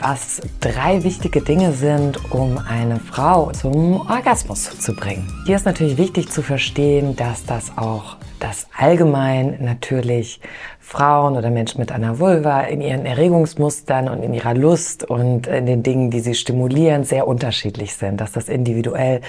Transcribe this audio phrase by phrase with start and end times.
[0.00, 5.26] was drei wichtige Dinge sind, um eine Frau zum Orgasmus zu bringen.
[5.46, 10.40] Hier ist natürlich wichtig zu verstehen, dass das auch dass allgemein natürlich
[10.78, 15.66] Frauen oder Menschen mit einer Vulva in ihren Erregungsmustern und in ihrer Lust und in
[15.66, 18.20] den Dingen, die sie stimulieren, sehr unterschiedlich sind.
[18.20, 19.20] Dass das individuell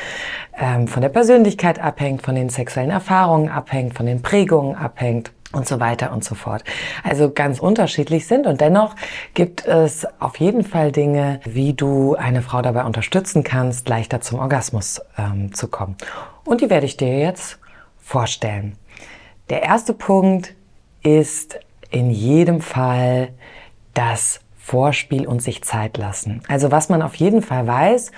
[0.58, 5.68] ähm, von der Persönlichkeit abhängt, von den sexuellen Erfahrungen abhängt, von den Prägungen abhängt und
[5.68, 6.64] so weiter und so fort.
[7.04, 8.96] Also ganz unterschiedlich sind und dennoch
[9.34, 14.40] gibt es auf jeden Fall Dinge, wie du eine Frau dabei unterstützen kannst, leichter zum
[14.40, 15.96] Orgasmus ähm, zu kommen.
[16.44, 17.60] Und die werde ich dir jetzt
[18.00, 18.78] vorstellen.
[19.50, 20.54] Der erste Punkt
[21.02, 21.60] ist
[21.90, 23.30] in jedem Fall
[23.94, 26.42] das Vorspiel und sich Zeit lassen.
[26.50, 28.12] Also was man auf jeden Fall weiß,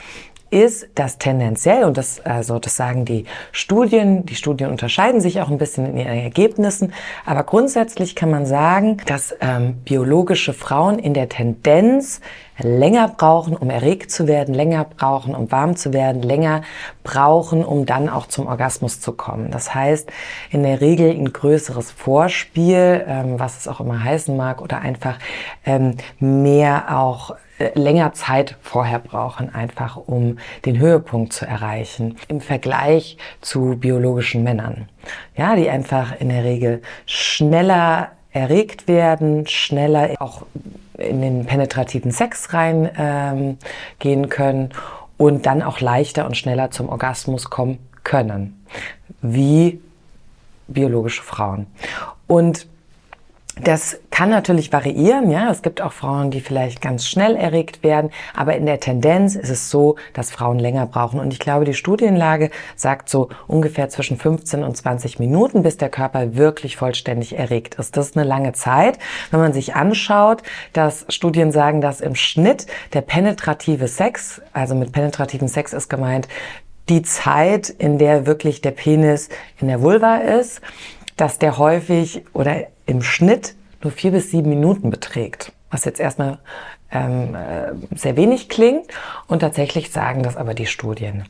[0.49, 5.49] ist, dass tendenziell, und das, also das sagen die Studien, die Studien unterscheiden sich auch
[5.49, 6.93] ein bisschen in ihren Ergebnissen,
[7.25, 12.21] aber grundsätzlich kann man sagen, dass ähm, biologische Frauen in der Tendenz
[12.61, 16.61] länger brauchen, um erregt zu werden, länger brauchen, um warm zu werden, länger
[17.03, 19.51] brauchen, um dann auch zum Orgasmus zu kommen.
[19.51, 20.11] Das heißt,
[20.51, 25.17] in der Regel ein größeres Vorspiel, ähm, was es auch immer heißen mag, oder einfach
[25.65, 27.35] ähm, mehr auch
[27.73, 34.87] länger Zeit vorher brauchen, einfach um den Höhepunkt zu erreichen im Vergleich zu biologischen Männern.
[35.35, 40.43] Ja, die einfach in der Regel schneller erregt werden, schneller auch
[40.97, 43.57] in den penetrativen Sex reingehen ähm,
[43.99, 44.69] gehen können
[45.17, 48.65] und dann auch leichter und schneller zum Orgasmus kommen können,
[49.21, 49.81] wie
[50.67, 51.67] biologische Frauen.
[52.27, 52.67] Und
[53.63, 55.49] das kann natürlich variieren, ja.
[55.49, 59.49] Es gibt auch Frauen, die vielleicht ganz schnell erregt werden, aber in der Tendenz ist
[59.49, 61.19] es so, dass Frauen länger brauchen.
[61.19, 65.89] Und ich glaube, die Studienlage sagt so ungefähr zwischen 15 und 20 Minuten, bis der
[65.89, 67.95] Körper wirklich vollständig erregt ist.
[67.95, 68.99] Das ist eine lange Zeit.
[69.31, 70.43] Wenn man sich anschaut,
[70.73, 76.27] dass Studien sagen, dass im Schnitt der penetrative Sex, also mit penetrativen Sex ist gemeint,
[76.89, 79.29] die Zeit, in der wirklich der Penis
[79.61, 80.59] in der Vulva ist,
[81.19, 85.51] dass der häufig oder im Schnitt nur vier bis sieben Minuten beträgt.
[85.69, 86.39] Was jetzt erstmal
[86.91, 88.87] ähm, äh, sehr wenig klingt
[89.27, 91.25] und tatsächlich sagen das aber die Studien.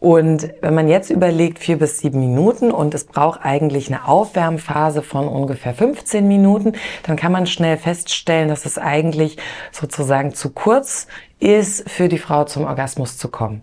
[0.00, 5.02] Und wenn man jetzt überlegt, vier bis sieben Minuten und es braucht eigentlich eine Aufwärmphase
[5.02, 6.72] von ungefähr 15 Minuten,
[7.04, 9.36] dann kann man schnell feststellen, dass es eigentlich
[9.70, 11.06] sozusagen zu kurz
[11.38, 13.62] ist, für die Frau zum Orgasmus zu kommen.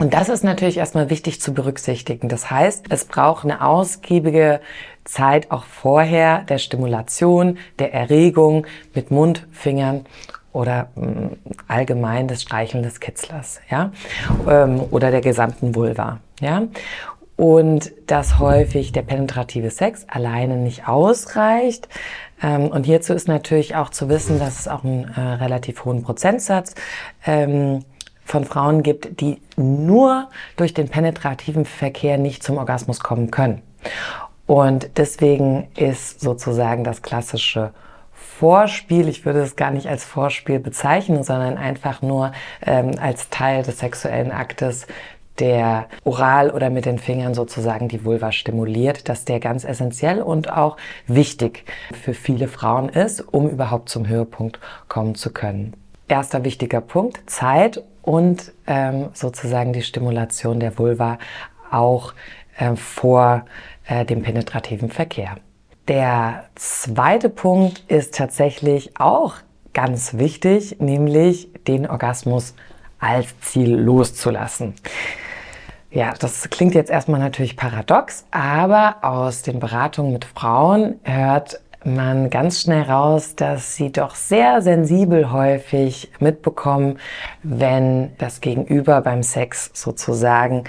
[0.00, 2.30] Und das ist natürlich erstmal wichtig zu berücksichtigen.
[2.30, 4.60] Das heißt, es braucht eine ausgiebige
[5.04, 10.06] Zeit auch vorher der Stimulation, der Erregung mit Mund, Fingern
[10.54, 11.32] oder mh,
[11.68, 13.92] allgemein des Streicheln des Kitzlers, ja,
[14.48, 16.62] ähm, oder der gesamten Vulva, ja.
[17.36, 21.88] Und dass häufig der penetrative Sex alleine nicht ausreicht.
[22.42, 26.02] Ähm, und hierzu ist natürlich auch zu wissen, dass es auch einen äh, relativ hohen
[26.02, 26.74] Prozentsatz
[27.26, 27.84] ähm,
[28.30, 33.62] von Frauen gibt, die nur durch den penetrativen Verkehr nicht zum Orgasmus kommen können.
[34.46, 37.72] Und deswegen ist sozusagen das klassische
[38.12, 42.32] Vorspiel, ich würde es gar nicht als Vorspiel bezeichnen, sondern einfach nur
[42.64, 44.86] ähm, als Teil des sexuellen Aktes,
[45.38, 50.52] der oral oder mit den Fingern sozusagen die Vulva stimuliert, dass der ganz essentiell und
[50.52, 50.76] auch
[51.06, 51.64] wichtig
[52.02, 55.74] für viele Frauen ist, um überhaupt zum Höhepunkt kommen zu können.
[56.10, 61.18] Erster wichtiger Punkt, Zeit und ähm, sozusagen die Stimulation der Vulva
[61.70, 62.14] auch
[62.58, 63.44] äh, vor
[63.86, 65.36] äh, dem penetrativen Verkehr.
[65.86, 69.36] Der zweite Punkt ist tatsächlich auch
[69.72, 72.56] ganz wichtig, nämlich den Orgasmus
[72.98, 74.74] als Ziel loszulassen.
[75.92, 82.30] Ja, das klingt jetzt erstmal natürlich paradox, aber aus den Beratungen mit Frauen hört man
[82.30, 86.98] ganz schnell raus, dass sie doch sehr sensibel häufig mitbekommen,
[87.42, 90.64] wenn das Gegenüber beim Sex sozusagen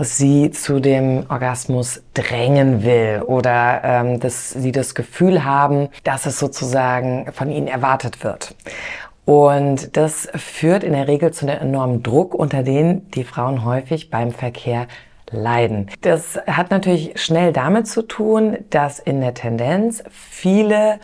[0.00, 6.38] sie zu dem Orgasmus drängen will oder ähm, dass sie das Gefühl haben, dass es
[6.38, 8.54] sozusagen von ihnen erwartet wird.
[9.24, 14.08] Und das führt in der Regel zu einem enormen Druck, unter den die Frauen häufig
[14.08, 14.86] beim Verkehr
[15.30, 15.90] leiden.
[16.02, 21.00] Das hat natürlich schnell damit zu tun, dass in der Tendenz viele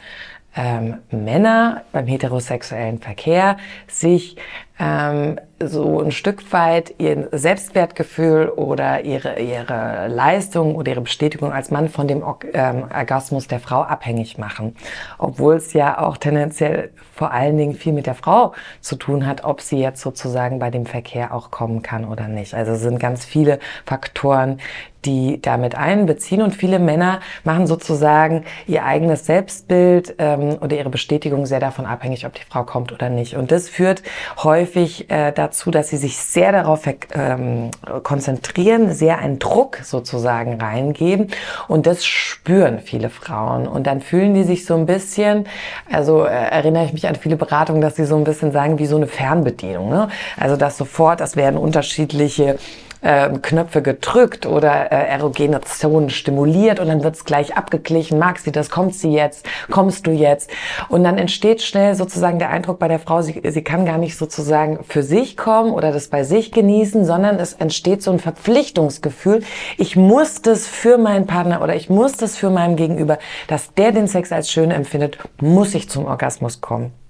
[0.54, 3.56] ähm, Männer beim heterosexuellen Verkehr
[3.88, 4.36] sich
[4.82, 11.70] ähm, so ein Stück weit ihr Selbstwertgefühl oder ihre, ihre Leistung oder ihre Bestätigung als
[11.70, 14.75] Mann von dem ähm, Orgasmus der Frau abhängig machen.
[15.19, 19.44] Obwohl es ja auch tendenziell vor allen Dingen viel mit der Frau zu tun hat,
[19.44, 22.55] ob sie jetzt sozusagen bei dem Verkehr auch kommen kann oder nicht.
[22.55, 24.58] Also es sind ganz viele Faktoren,
[25.05, 26.43] die damit einbeziehen.
[26.43, 32.25] Und viele Männer machen sozusagen ihr eigenes Selbstbild ähm, oder ihre Bestätigung sehr davon abhängig,
[32.25, 33.37] ob die Frau kommt oder nicht.
[33.37, 34.02] Und das führt
[34.43, 36.82] häufig äh, dazu, dass sie sich sehr darauf
[37.14, 37.70] ähm,
[38.02, 41.28] konzentrieren, sehr einen Druck sozusagen reingeben.
[41.69, 43.66] Und das spüren viele Frauen.
[43.66, 45.46] Und dann fühlen die sich so ein bisschen,
[45.90, 48.86] also äh, erinnere ich mich an viele Beratungen, dass sie so ein bisschen sagen, wie
[48.86, 49.88] so eine Fernbedienung.
[49.88, 50.08] Ne?
[50.38, 52.58] Also dass sofort, das werden unterschiedliche
[53.02, 58.19] äh, Knöpfe gedrückt oder äh, erogene Zonen stimuliert und dann wird's gleich abgeglichen.
[58.19, 58.70] Mag sie das?
[58.70, 59.46] Kommt sie jetzt?
[59.70, 60.50] Kommst du jetzt?
[60.88, 64.16] Und dann entsteht schnell sozusagen der Eindruck bei der Frau, sie, sie kann gar nicht
[64.16, 69.43] sozusagen für sich kommen oder das bei sich genießen, sondern es entsteht so ein Verpflichtungsgefühl.
[69.76, 73.19] Ich muss das für meinen Partner oder ich muss das für meinen Gegenüber,
[73.49, 77.01] dass der den Sex als schön empfindet, muss ich zum Orgasmus kommen.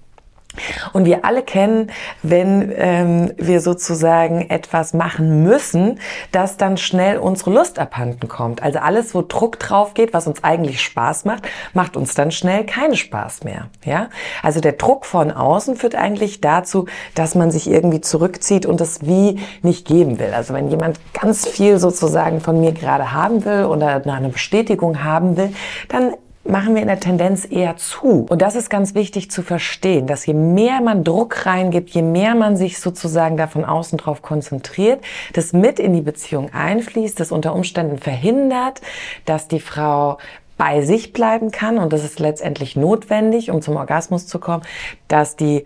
[0.93, 1.91] Und wir alle kennen,
[2.21, 5.99] wenn ähm, wir sozusagen etwas machen müssen,
[6.31, 8.61] dass dann schnell unsere Lust abhanden kommt.
[8.61, 12.65] Also alles, wo Druck drauf geht, was uns eigentlich Spaß macht, macht uns dann schnell
[12.65, 13.67] keinen Spaß mehr.
[13.83, 14.09] Ja,
[14.41, 16.85] also der Druck von außen führt eigentlich dazu,
[17.15, 20.33] dass man sich irgendwie zurückzieht und es wie nicht geben will.
[20.33, 25.37] Also wenn jemand ganz viel sozusagen von mir gerade haben will oder eine Bestätigung haben
[25.37, 25.53] will,
[25.89, 28.25] dann machen wir in der Tendenz eher zu.
[28.29, 32.35] Und das ist ganz wichtig zu verstehen, dass je mehr man Druck reingibt, je mehr
[32.35, 35.03] man sich sozusagen da von außen drauf konzentriert,
[35.33, 38.81] das mit in die Beziehung einfließt, das unter Umständen verhindert,
[39.25, 40.17] dass die Frau
[40.57, 44.63] bei sich bleiben kann und das ist letztendlich notwendig, um zum Orgasmus zu kommen,
[45.07, 45.65] dass die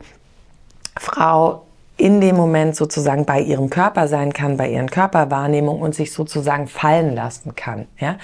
[0.95, 1.66] Frau
[1.97, 6.67] in dem Moment sozusagen bei ihrem Körper sein kann, bei ihren Körperwahrnehmungen und sich sozusagen
[6.67, 7.88] fallen lassen kann.
[7.99, 8.17] Ja?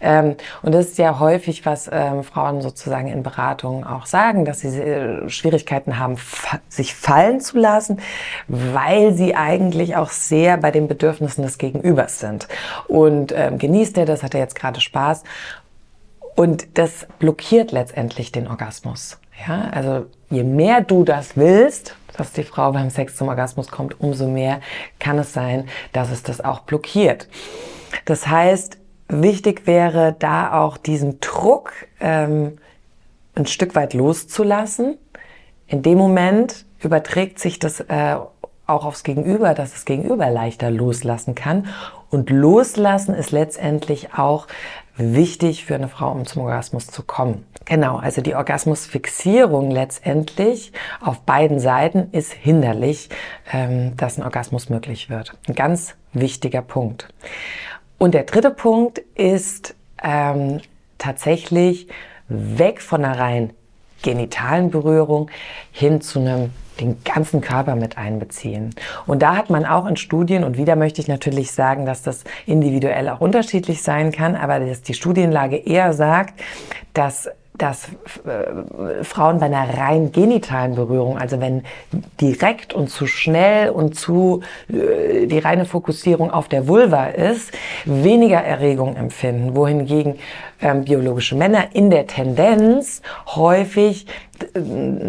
[0.00, 4.60] Ähm, und das ist ja häufig, was ähm, Frauen sozusagen in Beratungen auch sagen, dass
[4.60, 6.16] sie äh, Schwierigkeiten haben,
[6.68, 8.00] sich fallen zu lassen,
[8.48, 12.48] weil sie eigentlich auch sehr bei den Bedürfnissen des Gegenübers sind.
[12.88, 15.22] Und ähm, genießt er das, hat er jetzt gerade Spaß.
[16.34, 19.18] Und das blockiert letztendlich den Orgasmus.
[19.46, 23.98] Ja, also je mehr du das willst, dass die Frau beim Sex zum Orgasmus kommt,
[24.00, 24.60] umso mehr
[24.98, 27.28] kann es sein, dass es das auch blockiert.
[28.04, 28.78] Das heißt,
[29.08, 32.58] wichtig wäre da auch diesen Druck ähm,
[33.34, 34.98] ein Stück weit loszulassen.
[35.66, 38.16] In dem Moment überträgt sich das äh,
[38.70, 41.66] auch aufs Gegenüber, dass das Gegenüber leichter loslassen kann.
[42.10, 44.46] Und loslassen ist letztendlich auch
[44.96, 47.46] wichtig für eine Frau, um zum Orgasmus zu kommen.
[47.64, 53.08] Genau, also die Orgasmusfixierung letztendlich auf beiden Seiten ist hinderlich,
[53.52, 55.34] ähm, dass ein Orgasmus möglich wird.
[55.48, 57.08] Ein ganz wichtiger Punkt.
[57.98, 60.60] Und der dritte Punkt ist ähm,
[60.98, 61.88] tatsächlich
[62.28, 63.52] weg von einer rein
[64.02, 65.30] genitalen Berührung
[65.70, 68.74] hin zu einem den ganzen Körper mit einbeziehen.
[69.06, 72.24] Und da hat man auch in Studien, und wieder möchte ich natürlich sagen, dass das
[72.46, 76.40] individuell auch unterschiedlich sein kann, aber dass die Studienlage eher sagt,
[76.94, 77.88] dass dass
[78.24, 81.62] äh, Frauen bei einer rein genitalen Berührung, also wenn
[82.20, 87.52] direkt und zu schnell und zu äh, die reine Fokussierung auf der Vulva ist,
[87.84, 90.16] weniger Erregung empfinden, wohingegen
[90.62, 94.06] ähm, biologische Männer in der Tendenz häufig
[94.54, 94.60] äh,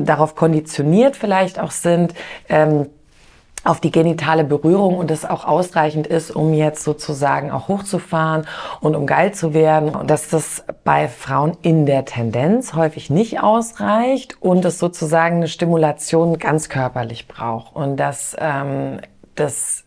[0.03, 2.13] darauf konditioniert vielleicht auch sind,
[2.49, 2.87] ähm,
[3.63, 8.47] auf die genitale Berührung und es auch ausreichend ist, um jetzt sozusagen auch hochzufahren
[8.79, 9.95] und um geil zu werden.
[9.95, 15.47] Und dass das bei Frauen in der Tendenz häufig nicht ausreicht und es sozusagen eine
[15.47, 17.75] Stimulation ganz körperlich braucht.
[17.75, 18.99] Und dass ähm,
[19.35, 19.83] das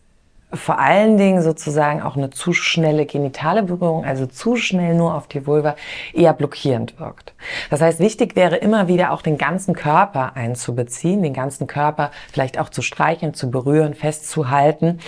[0.53, 5.27] vor allen Dingen sozusagen auch eine zu schnelle genitale Berührung, also zu schnell nur auf
[5.27, 5.75] die Vulva,
[6.13, 7.33] eher blockierend wirkt.
[7.69, 12.59] Das heißt, wichtig wäre immer wieder auch den ganzen Körper einzubeziehen, den ganzen Körper vielleicht
[12.59, 14.99] auch zu streicheln, zu berühren, festzuhalten,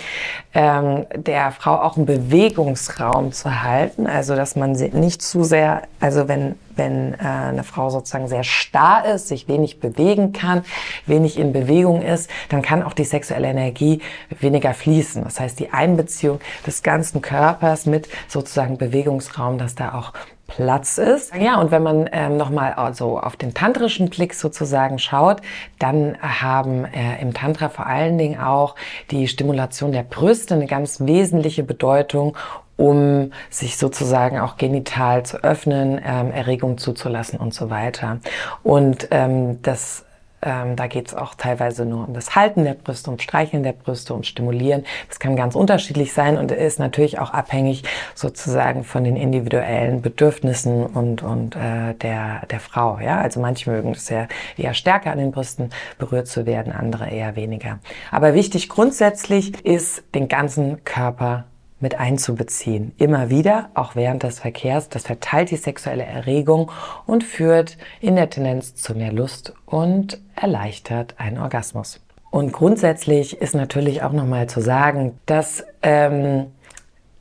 [0.54, 5.82] ähm, der Frau auch einen Bewegungsraum zu halten, also dass man sie nicht zu sehr,
[6.00, 10.64] also wenn wenn äh, eine Frau sozusagen sehr starr ist, sich wenig bewegen kann,
[11.06, 14.00] wenig in Bewegung ist, dann kann auch die sexuelle Energie
[14.40, 15.24] weniger fließen.
[15.24, 20.12] Das heißt, die Einbeziehung des ganzen Körpers mit sozusagen Bewegungsraum, dass da auch
[20.48, 21.34] Platz ist.
[21.36, 25.42] Ja, und wenn man ähm, nochmal also auf den tantrischen Blick sozusagen schaut,
[25.78, 28.74] dann haben äh, im Tantra vor allen Dingen auch
[29.10, 32.36] die Stimulation der Brüste eine ganz wesentliche Bedeutung,
[32.78, 38.20] um sich sozusagen auch genital zu öffnen, ähm, Erregung zuzulassen und so weiter.
[38.62, 40.06] Und ähm, das
[40.40, 43.72] ähm, da geht es auch teilweise nur um das Halten der Brüste, um Streicheln der
[43.72, 44.84] Brüste, um Stimulieren.
[45.08, 47.82] Das kann ganz unterschiedlich sein und ist natürlich auch abhängig
[48.14, 53.00] sozusagen von den individuellen Bedürfnissen und, und äh, der, der Frau.
[53.00, 53.20] Ja?
[53.20, 57.34] Also manche mögen es ja eher stärker an den Brüsten berührt zu werden, andere eher
[57.34, 57.80] weniger.
[58.12, 61.46] Aber wichtig grundsätzlich ist, den ganzen Körper
[61.80, 62.92] mit einzubeziehen.
[62.98, 64.88] Immer wieder, auch während des Verkehrs.
[64.88, 66.70] Das verteilt die sexuelle Erregung
[67.06, 72.00] und führt in der Tendenz zu mehr Lust und erleichtert einen Orgasmus.
[72.30, 76.46] Und grundsätzlich ist natürlich auch nochmal zu sagen, dass ähm,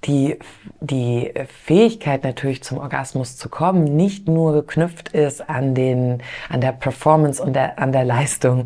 [0.07, 0.39] die,
[0.79, 1.33] die
[1.65, 7.43] Fähigkeit natürlich zum Orgasmus zu kommen nicht nur geknüpft ist an, den, an der Performance
[7.43, 8.65] und der, an der Leistung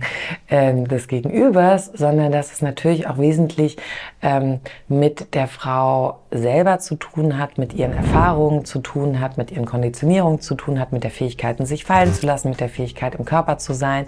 [0.50, 3.78] ähm, des Gegenübers, sondern dass es natürlich auch wesentlich
[4.22, 9.52] ähm, mit der Frau selber zu tun hat, mit ihren Erfahrungen zu tun hat, mit
[9.52, 13.16] ihren Konditionierungen zu tun hat, mit der Fähigkeit, sich fallen zu lassen, mit der Fähigkeit,
[13.16, 14.08] im Körper zu sein.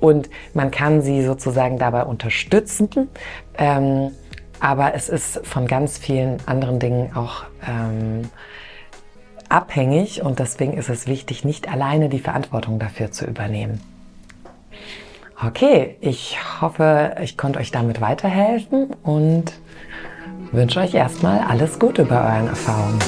[0.00, 3.08] Und man kann sie sozusagen dabei unterstützen.
[3.56, 4.10] Ähm,
[4.62, 8.30] aber es ist von ganz vielen anderen Dingen auch ähm,
[9.48, 13.80] abhängig und deswegen ist es wichtig, nicht alleine die Verantwortung dafür zu übernehmen.
[15.44, 19.52] Okay, ich hoffe, ich konnte euch damit weiterhelfen und
[20.52, 23.00] wünsche euch erstmal alles Gute bei euren Erfahrungen.